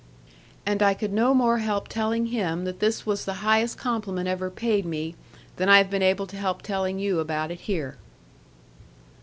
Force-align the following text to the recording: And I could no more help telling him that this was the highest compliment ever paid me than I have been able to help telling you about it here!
And 0.65 0.81
I 0.81 0.95
could 0.95 1.13
no 1.13 1.31
more 1.31 1.59
help 1.59 1.87
telling 1.87 2.25
him 2.25 2.65
that 2.65 2.79
this 2.79 3.05
was 3.05 3.23
the 3.23 3.35
highest 3.45 3.77
compliment 3.77 4.27
ever 4.27 4.49
paid 4.49 4.83
me 4.83 5.13
than 5.57 5.69
I 5.69 5.77
have 5.77 5.91
been 5.91 6.01
able 6.01 6.25
to 6.25 6.37
help 6.37 6.63
telling 6.63 6.97
you 6.97 7.19
about 7.19 7.51
it 7.51 7.59
here! 7.69 7.97